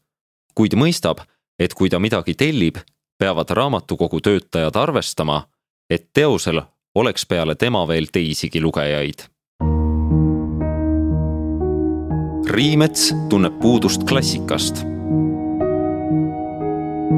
kuid 0.54 0.74
mõistab, 0.74 1.20
et 1.58 1.74
kui 1.74 1.90
ta 1.90 1.98
midagi 1.98 2.34
tellib, 2.34 2.76
peavad 3.18 3.50
raamatukogu 3.50 4.20
töötajad 4.20 4.76
arvestama, 4.76 5.42
et 5.90 6.10
teosel 6.12 6.62
oleks 6.94 7.26
peale 7.26 7.54
tema 7.54 7.88
veel 7.88 8.06
teisigi 8.12 8.60
lugejaid. 8.60 9.26
Riimets 12.48 13.12
tunneb 13.28 13.60
puudust 13.60 14.04
klassikast 14.08 14.86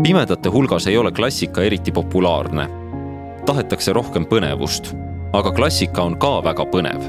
pimedate 0.02 0.48
hulgas 0.48 0.86
ei 0.86 0.96
ole 0.98 1.12
klassika 1.12 1.62
eriti 1.62 1.92
populaarne. 1.92 2.68
tahetakse 3.46 3.92
rohkem 3.92 4.26
põnevust, 4.26 4.92
aga 5.32 5.52
klassika 5.52 6.02
on 6.02 6.16
ka 6.18 6.42
väga 6.44 6.64
põnev. 6.72 7.04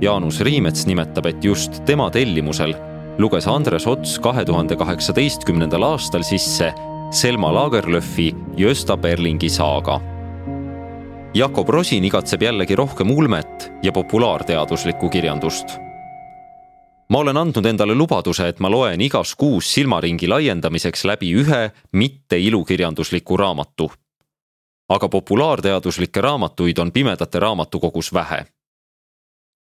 Jaanus 0.00 0.40
Riimets 0.40 0.86
nimetab, 0.86 1.26
et 1.26 1.44
just 1.44 1.82
tema 1.84 2.10
tellimusel 2.10 2.74
luges 3.18 3.46
Andres 3.48 3.86
Ots 3.86 4.18
kahe 4.18 4.44
tuhande 4.44 4.76
kaheksateistkümnendal 4.76 5.82
aastal 5.82 6.22
sisse 6.22 6.72
Selma 7.10 7.54
Lagerlöfi 7.54 8.34
Gösta 8.56 8.96
Berlingi 8.96 9.48
saaga. 9.48 10.00
Jakob 11.34 11.68
Rosin 11.68 12.04
igatseb 12.04 12.42
jällegi 12.42 12.76
rohkem 12.76 13.10
ulmet 13.10 13.72
ja 13.82 13.92
populaarteaduslikku 13.92 15.08
kirjandust 15.08 15.66
ma 17.08 17.18
olen 17.18 17.36
andnud 17.36 17.66
endale 17.66 17.94
lubaduse, 17.94 18.48
et 18.48 18.60
ma 18.60 18.70
loen 18.70 19.00
igas 19.00 19.34
kuus 19.38 19.68
silmaringi 19.74 20.28
laiendamiseks 20.28 21.04
läbi 21.04 21.34
ühe 21.42 21.70
mitte 21.92 22.38
ilukirjandusliku 22.38 23.36
raamatu. 23.36 23.92
aga 24.88 25.08
populaarteaduslikke 25.08 26.20
raamatuid 26.20 26.78
on 26.78 26.92
Pimedate 26.92 27.40
Raamatukogus 27.40 28.12
vähe. 28.12 28.46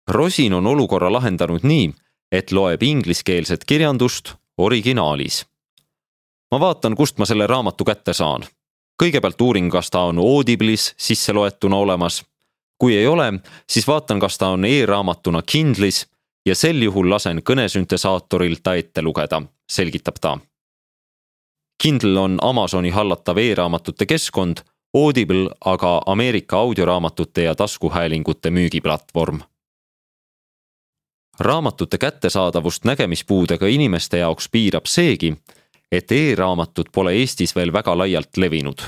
Rosin 0.09 0.55
on 0.55 0.67
olukorra 0.67 1.13
lahendanud 1.13 1.61
nii, 1.63 1.93
et 2.33 2.53
loeb 2.53 2.83
ingliskeelset 2.83 3.65
kirjandust 3.65 4.35
originaalis. 4.59 5.47
Ma 6.53 6.61
vaatan, 6.61 6.97
kust 6.97 7.19
ma 7.19 7.27
selle 7.27 7.47
raamatu 7.47 7.85
kätte 7.85 8.13
saan. 8.13 8.45
kõigepealt 9.03 9.41
uurin, 9.41 9.71
kas 9.71 9.91
ta 9.91 10.05
on 10.05 10.19
Audible'is 10.19 10.95
sisseloetuna 10.97 11.77
olemas. 11.77 12.25
kui 12.79 12.97
ei 12.97 13.07
ole, 13.07 13.33
siis 13.71 13.87
vaatan, 13.87 14.21
kas 14.21 14.39
ta 14.39 14.49
on 14.49 14.65
e-raamatuna 14.65 15.43
Kindlis 15.43 16.07
ja 16.47 16.55
sel 16.55 16.83
juhul 16.83 17.11
lasen 17.11 17.43
kõnesüntesaatoril 17.43 18.57
ta 18.63 18.75
ette 18.75 19.03
lugeda, 19.03 19.43
selgitab 19.71 20.15
ta. 20.21 20.39
Kindle 21.83 22.21
on 22.21 22.39
Amazoni 22.43 22.91
hallatav 22.91 23.39
e-raamatute 23.39 24.07
keskkond, 24.07 24.57
Audible 24.95 25.51
aga 25.65 26.03
Ameerika 26.07 26.57
audioraamatute 26.57 27.43
ja 27.43 27.55
taskuhäälingute 27.55 28.51
müügiplatvorm 28.51 29.41
raamatute 31.41 31.99
kättesaadavust 31.99 32.85
nägemispuudega 32.85 33.67
inimeste 33.67 34.19
jaoks 34.19 34.49
piirab 34.49 34.87
seegi, 34.87 35.35
et 35.93 36.13
e-raamatud 36.13 36.89
pole 36.93 37.13
Eestis 37.13 37.57
veel 37.57 37.73
väga 37.73 37.99
laialt 37.99 38.37
levinud. 38.37 38.81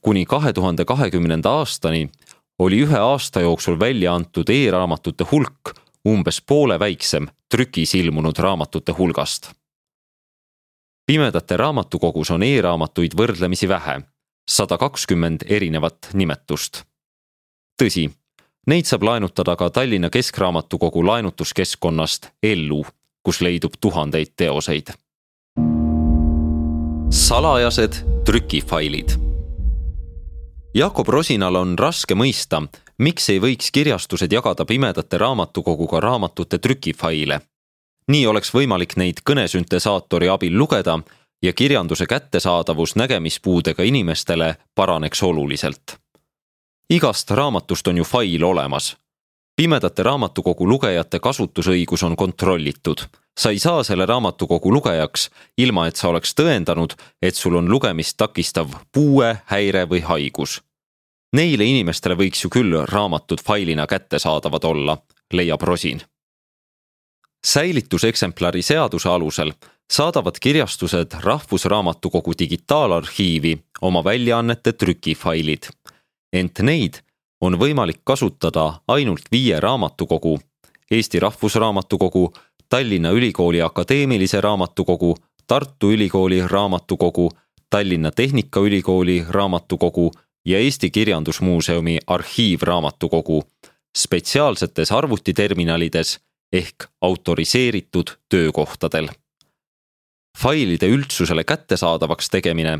kuni 0.00 0.26
kahe 0.26 0.52
tuhande 0.52 0.84
kahekümnenda 0.84 1.50
aastani 1.50 2.10
oli 2.58 2.82
ühe 2.84 2.98
aasta 2.98 3.40
jooksul 3.40 3.78
välja 3.80 4.14
antud 4.14 4.48
e-raamatute 4.48 5.24
hulk 5.30 5.74
umbes 6.08 6.40
poole 6.40 6.78
väiksem 6.78 7.26
trükis 7.50 7.94
ilmunud 7.94 8.38
raamatute 8.38 8.92
hulgast. 8.92 9.52
pimedate 11.06 11.56
raamatukogus 11.56 12.30
on 12.30 12.42
e-raamatuid 12.42 13.12
võrdlemisi 13.16 13.68
vähe, 13.68 14.00
sada 14.50 14.78
kakskümmend 14.78 15.40
erinevat 15.48 16.10
nimetust. 16.12 16.84
tõsi 17.82 18.10
Neid 18.66 18.88
saab 18.88 19.02
laenutada 19.04 19.56
ka 19.60 19.70
Tallinna 19.70 20.08
Keskraamatukogu 20.10 21.06
laenutuskeskkonnast 21.06 22.30
Ellu, 22.42 22.84
kus 23.22 23.40
leidub 23.40 23.76
tuhandeid 23.80 24.32
teoseid. 24.36 24.94
Salajased 27.14 27.92
trükifailid. 28.24 29.08
Jakob 30.74 31.08
Rosinal 31.08 31.54
on 31.54 31.78
raske 31.78 32.14
mõista, 32.18 32.58
miks 32.98 33.28
ei 33.30 33.38
võiks 33.38 33.70
kirjastused 33.70 34.32
jagada 34.32 34.66
pimedate 34.66 35.18
raamatukoguga 35.18 36.00
raamatute 36.00 36.58
trükifaile. 36.58 37.40
nii 38.08 38.26
oleks 38.26 38.50
võimalik 38.54 38.96
neid 38.96 39.22
kõnesüntesaatori 39.30 40.28
abil 40.28 40.58
lugeda 40.58 40.98
ja 41.42 41.52
kirjanduse 41.52 42.06
kättesaadavus 42.06 42.96
nägemispuudega 42.96 43.82
inimestele 43.82 44.56
paraneks 44.74 45.22
oluliselt 45.22 46.04
igast 46.90 47.30
raamatust 47.30 47.86
on 47.88 47.96
ju 47.96 48.04
fail 48.04 48.44
olemas. 48.44 48.96
Pimedate 49.56 50.02
raamatukogu 50.02 50.68
lugejate 50.68 51.20
kasutusõigus 51.20 52.02
on 52.02 52.16
kontrollitud. 52.16 52.98
sa 53.38 53.50
ei 53.50 53.58
saa 53.58 53.82
selle 53.82 54.06
raamatukogu 54.06 54.72
lugejaks, 54.72 55.30
ilma 55.58 55.86
et 55.86 55.96
sa 55.96 56.08
oleks 56.08 56.34
tõendanud, 56.34 56.94
et 57.22 57.34
sul 57.34 57.56
on 57.56 57.70
lugemist 57.70 58.16
takistav 58.16 58.70
puue, 58.92 59.36
häire 59.46 59.88
või 59.90 60.00
haigus. 60.00 60.60
Neile 61.32 61.64
inimestele 61.64 62.14
võiks 62.14 62.44
ju 62.44 62.50
küll 62.50 62.84
raamatud 62.86 63.42
failina 63.42 63.86
kättesaadavad 63.86 64.64
olla, 64.64 64.98
leiab 65.32 65.62
Rosin. 65.62 66.00
säilituseksemplari 67.46 68.62
seaduse 68.62 69.08
alusel 69.08 69.52
saadavad 69.92 70.38
kirjastused 70.40 71.16
Rahvusraamatukogu 71.20 72.32
digitaalarhiivi 72.38 73.58
oma 73.80 74.04
väljaannete 74.04 74.72
trükifailid 74.72 75.68
ent 76.32 76.58
neid 76.58 76.94
on 77.44 77.58
võimalik 77.60 78.00
kasutada 78.04 78.80
ainult 78.88 79.28
viie 79.32 79.60
raamatukogu, 79.60 80.38
Eesti 80.90 81.20
Rahvusraamatukogu, 81.20 82.32
Tallinna 82.68 83.10
Ülikooli 83.10 83.62
Akadeemilise 83.62 84.40
Raamatukogu, 84.40 85.16
Tartu 85.46 85.90
Ülikooli 85.92 86.40
Raamatukogu, 86.48 87.30
Tallinna 87.70 88.10
Tehnikaülikooli 88.10 89.24
Raamatukogu 89.28 90.10
ja 90.44 90.58
Eesti 90.58 90.90
Kirjandusmuuseumi 90.90 91.98
Arhiivraamatukogu 92.06 93.42
spetsiaalsetes 93.98 94.92
arvutiterminalides 94.92 96.20
ehk 96.52 96.84
autoriseeritud 97.00 98.10
töökohtadel. 98.28 99.08
failide 100.42 100.86
üldsusele 100.86 101.44
kättesaadavaks 101.44 102.30
tegemine 102.30 102.78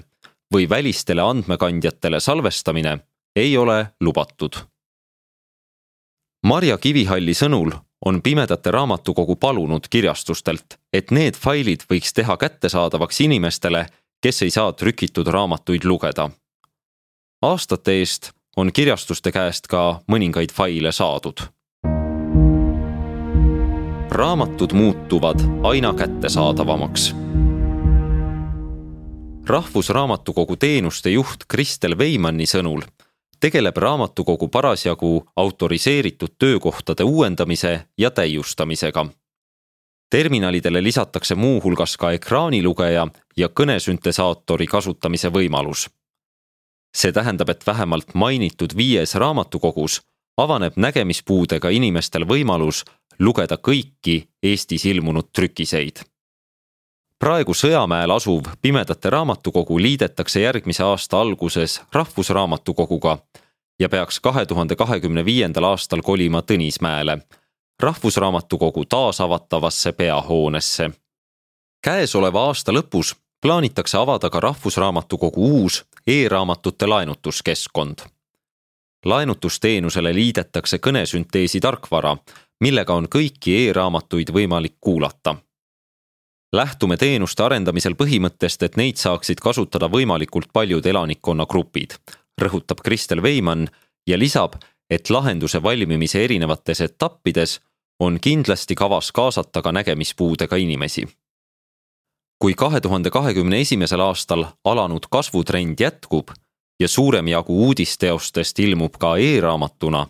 või 0.54 0.68
välistele 0.68 1.22
andmekandjatele 1.22 2.20
salvestamine 2.20 2.98
ei 3.36 3.56
ole 3.56 3.86
lubatud. 4.00 4.52
Marja 6.46 6.78
Kivihalli 6.78 7.34
sõnul 7.34 7.72
on 8.04 8.22
Pimedate 8.22 8.70
Raamatukogu 8.70 9.36
palunud 9.36 9.88
kirjastustelt, 9.90 10.78
et 10.92 11.10
need 11.10 11.36
failid 11.40 11.86
võiks 11.90 12.12
teha 12.14 12.36
kättesaadavaks 12.36 13.20
inimestele, 13.24 13.86
kes 14.22 14.42
ei 14.42 14.50
saa 14.50 14.72
trükitud 14.72 15.26
raamatuid 15.26 15.84
lugeda. 15.84 16.30
aastate 17.42 17.92
eest 17.92 18.32
on 18.56 18.72
kirjastuste 18.72 19.32
käest 19.32 19.66
ka 19.66 20.00
mõningaid 20.08 20.52
faile 20.52 20.92
saadud. 20.92 21.40
raamatud 24.10 24.72
muutuvad 24.72 25.40
aina 25.62 25.94
kättesaadavamaks 25.94 27.14
rahvusraamatukogu 29.46 30.56
teenuste 30.56 31.10
juht 31.10 31.44
Kristel 31.48 31.98
Veimanni 31.98 32.46
sõnul 32.46 32.84
tegeleb 33.40 33.76
raamatukogu 33.76 34.48
parasjagu 34.48 35.28
autoriseeritud 35.36 36.28
töökohtade 36.38 37.02
uuendamise 37.02 37.86
ja 37.98 38.10
täiustamisega. 38.10 39.06
terminalidele 40.10 40.82
lisatakse 40.82 41.34
muuhulgas 41.34 41.96
ka 41.96 42.12
ekraanilugeja 42.12 43.08
ja 43.36 43.48
kõnesüntesaatori 43.48 44.66
kasutamise 44.66 45.28
võimalus. 45.28 45.90
see 46.96 47.12
tähendab, 47.12 47.48
et 47.48 47.66
vähemalt 47.66 48.14
mainitud 48.14 48.76
viies 48.76 49.14
raamatukogus 49.14 50.00
avaneb 50.36 50.72
nägemispuudega 50.76 51.68
inimestel 51.68 52.24
võimalus 52.24 52.84
lugeda 53.18 53.56
kõiki 53.56 54.28
Eestis 54.42 54.84
ilmunud 54.84 55.32
trükiseid 55.32 56.13
praegu 57.24 57.54
Sõjamäel 57.56 58.12
asuv 58.12 58.50
Pimedate 58.60 59.08
Raamatukogu 59.10 59.78
liidetakse 59.80 60.40
järgmise 60.40 60.82
aasta 60.84 61.20
alguses 61.20 61.80
Rahvusraamatukoguga 61.92 63.18
ja 63.80 63.88
peaks 63.88 64.20
kahe 64.20 64.46
tuhande 64.46 64.76
kahekümne 64.76 65.24
viiendal 65.24 65.64
aastal 65.64 66.02
kolima 66.02 66.42
Tõnismäele, 66.42 67.18
Rahvusraamatukogu 67.80 68.84
taasavatavasse 68.84 69.92
peahoonesse. 69.92 70.90
käesoleva 71.84 72.44
aasta 72.44 72.72
lõpus 72.72 73.14
plaanitakse 73.42 73.98
avada 73.98 74.30
ka 74.30 74.40
Rahvusraamatukogu 74.40 75.48
uus 75.48 75.84
e-raamatute 76.06 76.86
laenutuskeskkond. 76.86 77.98
laenutusteenusele 79.04 80.14
liidetakse 80.14 80.76
kõnesünteesi 80.76 81.60
tarkvara, 81.60 82.16
millega 82.60 82.94
on 82.94 83.08
kõiki 83.08 83.56
e-raamatuid 83.68 84.28
võimalik 84.32 84.76
kuulata 84.80 85.36
lähtume 86.56 86.96
teenuste 86.96 87.42
arendamisel 87.42 87.96
põhimõttest, 87.98 88.62
et 88.62 88.76
neid 88.76 89.00
saaksid 89.00 89.40
kasutada 89.42 89.88
võimalikult 89.90 90.52
paljud 90.52 90.86
elanikkonnagrupid, 90.86 91.96
rõhutab 92.40 92.82
Kristel 92.84 93.22
Veimann 93.22 93.68
ja 94.06 94.18
lisab, 94.18 94.56
et 94.90 95.10
lahenduse 95.10 95.62
valmimise 95.62 96.24
erinevates 96.24 96.80
etappides 96.80 97.60
on 98.00 98.18
kindlasti 98.20 98.74
kavas 98.74 99.12
kaasata 99.12 99.62
ka 99.62 99.72
nägemispuudega 99.72 100.56
inimesi. 100.56 101.08
kui 102.38 102.54
kahe 102.54 102.80
tuhande 102.80 103.10
kahekümne 103.10 103.60
esimesel 103.60 104.00
aastal 104.00 104.44
alanud 104.64 105.06
kasvutrend 105.10 105.80
jätkub 105.80 106.28
ja 106.80 106.88
suurem 106.88 107.28
jagu 107.28 107.66
uudisteostest 107.66 108.58
ilmub 108.58 108.98
ka 108.98 109.16
e-raamatuna, 109.16 110.06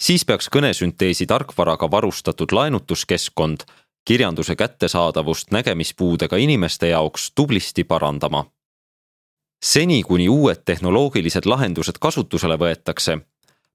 siis 0.00 0.24
peaks 0.24 0.48
kõnesünteesi 0.48 1.26
tarkvaraga 1.26 1.90
varustatud 1.90 2.52
laenutuskeskkond 2.52 3.66
kirjanduse 4.08 4.56
kättesaadavust 4.56 5.50
nägemispuudega 5.50 6.36
inimeste 6.36 6.88
jaoks 6.88 7.32
tublisti 7.34 7.84
parandama. 7.84 8.44
seni, 9.64 10.02
kuni 10.02 10.28
uued 10.28 10.62
tehnoloogilised 10.64 11.46
lahendused 11.46 11.98
kasutusele 12.00 12.56
võetakse, 12.56 13.18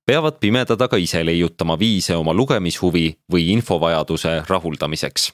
peavad 0.06 0.40
pimedad 0.40 0.82
aga 0.82 0.98
ise 0.98 1.26
leiutama 1.26 1.80
viise 1.80 2.16
oma 2.16 2.34
lugemishuvi 2.34 3.20
või 3.34 3.50
infovajaduse 3.52 4.44
rahuldamiseks. 4.48 5.34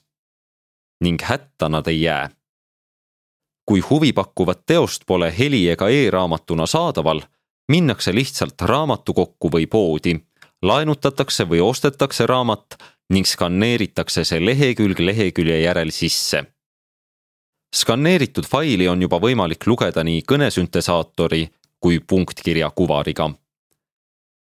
ning 1.02 1.22
hätta 1.22 1.70
nad 1.70 1.88
ei 1.88 2.02
jää. 2.02 2.30
kui 3.66 3.80
huvipakkuvat 3.80 4.66
teost 4.66 5.04
pole 5.06 5.34
heli 5.40 5.70
ega 5.70 5.90
e-raamatuna 5.90 6.66
saadaval, 6.66 7.22
minnakse 7.68 8.16
lihtsalt 8.16 8.62
raamatukokku 8.62 9.50
või 9.50 9.68
poodi, 9.68 10.20
laenutatakse 10.62 11.44
või 11.50 11.62
ostetakse 11.62 12.26
raamat 12.26 12.66
ning 13.14 13.28
skanneeritakse 13.28 14.24
see 14.28 14.40
lehekülg 14.44 15.00
lehekülje 15.00 15.62
järel 15.62 15.92
sisse. 15.92 16.46
skanneeritud 17.76 18.46
faili 18.46 18.88
on 18.88 19.02
juba 19.02 19.20
võimalik 19.20 19.68
lugeda 19.68 20.04
nii 20.04 20.22
kõnesüntesaatori 20.32 21.48
kui 21.80 22.00
punktkirja 22.00 22.70
kuvariga. 22.70 23.30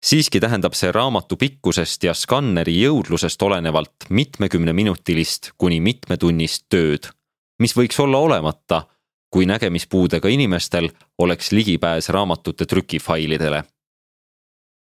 siiski 0.05 0.39
tähendab 0.39 0.73
see 0.73 0.91
raamatu 0.91 1.37
pikkusest 1.37 2.03
ja 2.03 2.13
skanneri 2.13 2.81
jõudlusest 2.81 3.41
olenevalt 3.41 4.09
mitmekümneminutilist 4.09 5.51
kuni 5.57 5.79
mitmetunnist 5.79 6.65
tööd, 6.69 7.09
mis 7.59 7.77
võiks 7.77 7.99
olla 7.99 8.17
olemata, 8.17 8.87
kui 9.31 9.45
nägemispuudega 9.45 10.27
inimestel 10.27 10.89
oleks 11.17 11.51
ligipääs 11.51 12.09
raamatute 12.09 12.65
trükifailidele. 12.65 13.63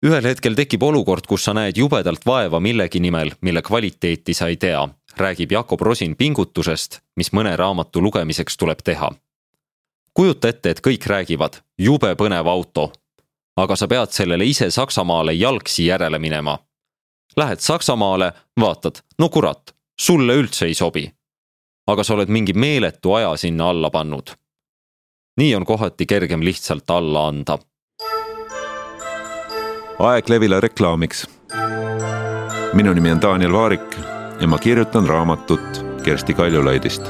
Ühel 0.06 0.24
hetkel 0.24 0.56
tekib 0.56 0.84
olukord, 0.84 1.28
kus 1.28 1.44
sa 1.44 1.54
näed 1.54 1.78
jubedalt 1.78 2.26
vaeva 2.26 2.60
millegi 2.60 3.02
nimel, 3.04 3.34
mille 3.42 3.62
kvaliteeti 3.62 4.34
sa 4.34 4.48
ei 4.48 4.58
tea, 4.58 4.88
räägib 5.18 5.52
Jakob 5.52 5.82
Rosin 5.82 6.16
pingutusest, 6.16 7.00
mis 7.16 7.34
mõne 7.36 7.56
raamatu 7.58 8.02
lugemiseks 8.02 8.58
tuleb 8.58 8.84
teha. 8.84 9.12
kujuta 10.14 10.50
ette, 10.50 10.70
et 10.70 10.82
kõik 10.82 11.06
räägivad, 11.08 11.62
jube 11.78 12.16
põnev 12.16 12.48
auto, 12.48 12.92
aga 13.58 13.76
sa 13.76 13.88
pead 13.88 14.12
sellele 14.12 14.46
ise 14.46 14.72
Saksamaale 14.72 15.34
jalgsi 15.34 15.86
järele 15.86 16.20
minema. 16.20 16.58
Lähed 17.38 17.60
Saksamaale, 17.60 18.32
vaatad, 18.60 19.02
no 19.20 19.30
kurat, 19.30 19.76
sulle 20.00 20.34
üldse 20.34 20.66
ei 20.66 20.74
sobi. 20.74 21.12
aga 21.90 22.04
sa 22.04 22.14
oled 22.14 22.30
mingi 22.30 22.54
meeletu 22.54 23.14
aja 23.14 23.38
sinna 23.38 23.70
alla 23.70 23.90
pannud. 23.90 24.30
nii 25.38 25.56
on 25.56 25.66
kohati 25.66 26.06
kergem 26.06 26.42
lihtsalt 26.42 26.90
alla 26.90 27.28
anda. 27.28 27.58
Aeg 30.00 30.30
Levila 30.30 30.60
reklaamiks. 30.60 31.28
minu 32.74 32.94
nimi 32.94 33.12
on 33.12 33.22
Daniel 33.22 33.54
Vaarik 33.54 33.96
ja 34.42 34.48
ma 34.48 34.58
kirjutan 34.58 35.10
raamatut 35.10 35.86
Kersti 36.04 36.34
Kaljulaidist. 36.34 37.04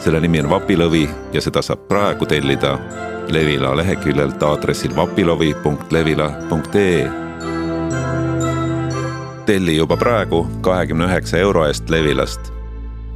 selle 0.00 0.20
nimi 0.20 0.40
on 0.40 0.50
Vapilõvi 0.50 1.08
ja 1.32 1.40
seda 1.40 1.62
saab 1.62 1.78
praegu 1.88 2.26
tellida 2.26 2.78
Levila 3.28 3.76
leheküljelt 3.76 4.42
aadressil 4.42 4.96
vapilovi.levila.ee. 4.96 7.10
telli 9.46 9.76
juba 9.76 9.96
praegu 9.96 10.46
kahekümne 10.60 11.04
üheksa 11.04 11.38
euro 11.38 11.66
eest 11.66 11.90
Levilast, 11.90 12.40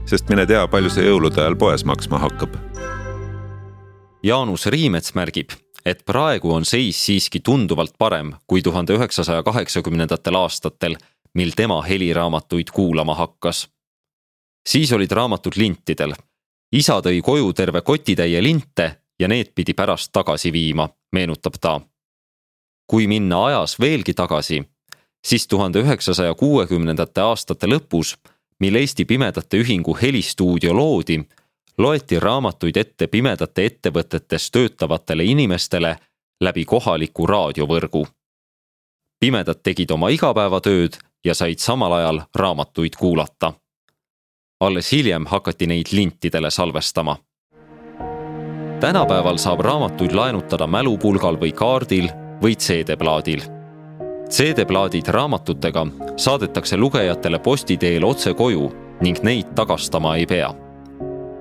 sest 0.04 0.28
mine 0.28 0.46
tea, 0.46 0.68
palju 0.68 0.90
see 0.90 1.04
jõulude 1.08 1.40
ajal 1.40 1.56
poes 1.56 1.84
maksma 1.84 2.18
hakkab. 2.18 2.48
Jaanus 4.22 4.66
Riimets 4.66 5.14
märgib, 5.14 5.63
et 5.86 6.04
praegu 6.06 6.52
on 6.52 6.64
seis 6.64 7.06
siiski 7.06 7.40
tunduvalt 7.40 7.94
parem 7.98 8.32
kui 8.46 8.62
tuhande 8.62 8.96
üheksasaja 8.96 9.42
kaheksakümnendatel 9.42 10.34
aastatel, 10.34 10.96
mil 11.34 11.52
tema 11.56 11.82
heliraamatuid 11.82 12.70
kuulama 12.72 13.14
hakkas. 13.14 13.68
siis 14.68 14.92
olid 14.92 15.10
raamatud 15.10 15.52
lintidel. 15.56 16.14
isa 16.72 17.00
tõi 17.00 17.22
koju 17.22 17.52
terve 17.52 17.80
kotitäie 17.80 18.42
linte 18.42 19.00
ja 19.18 19.28
need 19.28 19.52
pidi 19.54 19.74
pärast 19.74 20.12
tagasi 20.12 20.52
viima, 20.52 20.88
meenutab 21.12 21.54
ta. 21.60 21.80
kui 22.86 23.06
minna 23.06 23.44
ajas 23.46 23.80
veelgi 23.80 24.14
tagasi, 24.14 24.62
siis 25.26 25.46
tuhande 25.46 25.80
üheksasaja 25.80 26.34
kuuekümnendate 26.34 27.20
aastate 27.20 27.66
lõpus, 27.66 28.16
mil 28.60 28.74
Eesti 28.74 29.04
Pimedate 29.04 29.58
Ühingu 29.60 29.96
helistuudio 30.02 30.74
loodi, 30.74 31.24
loeti 31.78 32.20
raamatuid 32.20 32.76
ette 32.76 33.06
pimedate 33.06 33.66
ettevõtetes 33.66 34.50
töötavatele 34.50 35.24
inimestele 35.24 35.96
läbi 36.40 36.64
kohaliku 36.64 37.26
raadiovõrgu. 37.26 38.06
pimedad 39.20 39.60
tegid 39.62 39.90
oma 39.90 40.08
igapäevatööd 40.08 40.98
ja 41.24 41.34
said 41.34 41.58
samal 41.58 41.92
ajal 41.92 42.20
raamatuid 42.34 42.96
kuulata. 42.98 43.52
alles 44.60 44.92
hiljem 44.92 45.26
hakati 45.26 45.66
neid 45.66 45.86
lintidele 45.92 46.50
salvestama 46.50 47.16
tänapäeval 48.84 49.36
saab 49.36 49.60
raamatuid 49.60 50.12
laenutada 50.12 50.66
mälupulgal 50.66 51.38
või 51.40 51.52
kaardil 51.56 52.08
või 52.42 52.52
CD-plaadil. 52.56 53.40
CD-plaadid 54.28 55.08
raamatutega 55.08 55.86
saadetakse 56.16 56.76
lugejatele 56.76 57.38
posti 57.38 57.76
teel 57.76 58.04
otse 58.04 58.34
koju 58.34 58.68
ning 59.00 59.22
neid 59.22 59.54
tagastama 59.56 60.16
ei 60.16 60.26
pea. 60.26 60.52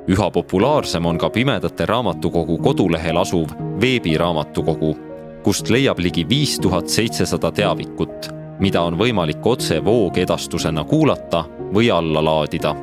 Üha 0.07 0.29
populaarsem 0.31 1.05
on 1.05 1.17
ka 1.17 1.29
Pimedate 1.29 1.85
Raamatukogu 1.85 2.57
kodulehel 2.57 3.17
asuv 3.17 3.51
veebiraamatukogu, 3.81 4.95
kust 5.43 5.69
leiab 5.69 5.99
ligi 5.99 6.25
viis 6.29 6.59
tuhat 6.59 6.87
seitsesada 6.87 7.51
teavikut, 7.51 8.31
mida 8.59 8.81
on 8.81 8.97
võimalik 8.99 9.45
otse 9.45 9.83
voogedastusena 9.85 10.83
kuulata 10.83 11.45
või 11.73 11.91
alla 11.91 12.23
laadida 12.23 12.75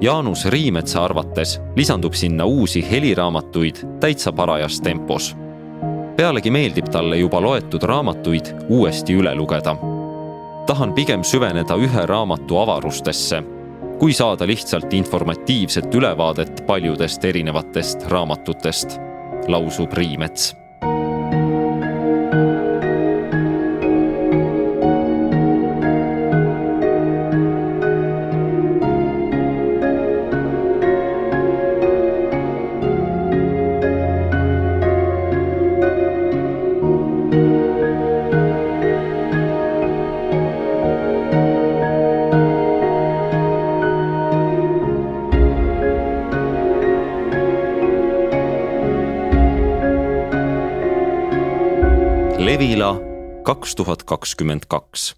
Jaanus 0.00 0.44
Riimetsa 0.44 1.04
arvates 1.04 1.60
lisandub 1.76 2.12
sinna 2.12 2.44
uusi 2.44 2.90
heliraamatuid 2.90 3.76
täitsa 4.00 4.32
parajas 4.32 4.80
tempos. 4.80 5.36
pealegi 6.16 6.50
meeldib 6.50 6.88
talle 6.88 7.16
juba 7.16 7.40
loetud 7.40 7.82
raamatuid 7.82 8.46
uuesti 8.68 9.14
üle 9.14 9.34
lugeda. 9.34 9.76
tahan 10.66 10.92
pigem 10.92 11.24
süveneda 11.24 11.74
ühe 11.76 12.06
raamatu 12.06 12.58
avarustesse, 12.58 13.42
kui 13.98 14.12
saada 14.12 14.46
lihtsalt 14.46 14.92
informatiivset 14.92 15.94
ülevaadet 15.94 16.62
paljudest 16.66 17.24
erinevatest 17.24 18.06
raamatutest, 18.12 18.98
lausub 19.48 19.92
Riimets 19.92 20.65
kaks 53.56 53.74
tuhat 53.74 54.02
kakskümmend 54.02 54.66
kaks 54.68 55.16